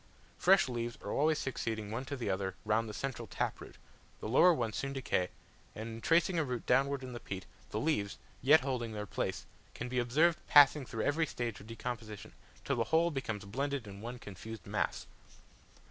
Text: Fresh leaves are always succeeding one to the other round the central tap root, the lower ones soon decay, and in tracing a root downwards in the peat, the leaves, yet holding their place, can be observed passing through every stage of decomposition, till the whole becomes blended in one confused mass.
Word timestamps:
Fresh 0.39 0.67
leaves 0.67 0.97
are 1.03 1.11
always 1.11 1.37
succeeding 1.37 1.91
one 1.91 2.05
to 2.05 2.15
the 2.15 2.27
other 2.27 2.55
round 2.65 2.89
the 2.89 2.91
central 2.95 3.27
tap 3.27 3.61
root, 3.61 3.75
the 4.19 4.27
lower 4.27 4.51
ones 4.51 4.75
soon 4.75 4.93
decay, 4.93 5.29
and 5.75 5.89
in 5.89 6.01
tracing 6.01 6.39
a 6.39 6.43
root 6.43 6.65
downwards 6.65 7.03
in 7.03 7.13
the 7.13 7.19
peat, 7.19 7.45
the 7.69 7.79
leaves, 7.79 8.17
yet 8.41 8.61
holding 8.61 8.93
their 8.93 9.05
place, 9.05 9.45
can 9.75 9.87
be 9.87 9.99
observed 9.99 10.39
passing 10.47 10.87
through 10.87 11.03
every 11.05 11.27
stage 11.27 11.59
of 11.59 11.67
decomposition, 11.67 12.33
till 12.65 12.77
the 12.77 12.85
whole 12.85 13.11
becomes 13.11 13.45
blended 13.45 13.85
in 13.85 14.01
one 14.01 14.17
confused 14.17 14.65
mass. 14.65 15.05